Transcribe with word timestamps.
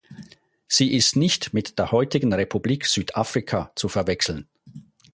Sie 0.67 0.95
ist 0.95 1.15
nicht 1.15 1.53
mit 1.53 1.77
der 1.77 1.91
heutigen 1.91 2.33
Republik 2.33 2.87
Südafrika 2.87 3.71
zu 3.75 3.87
verwechseln. 3.87 4.47